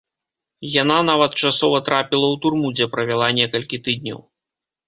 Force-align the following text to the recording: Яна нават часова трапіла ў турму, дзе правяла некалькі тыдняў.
Яна 0.81 0.95
нават 1.09 1.31
часова 1.43 1.77
трапіла 1.89 2.27
ў 2.33 2.41
турму, 2.47 2.67
дзе 2.81 2.91
правяла 2.97 3.27
некалькі 3.41 3.83
тыдняў. 3.89 4.19